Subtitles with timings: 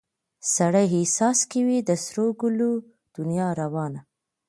[0.55, 2.71] سړي احساس کې وي د سرو ګلو
[3.15, 4.01] دنیا روانه